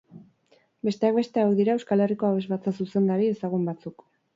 Besteak 0.89 1.19
beste 1.19 1.43
hauek 1.45 1.55
dira 1.61 1.75
Euskal 1.77 2.05
Herriko 2.09 2.33
abesbatza-zuzendari 2.33 3.33
ezagun 3.39 3.73
batzuk. 3.75 4.09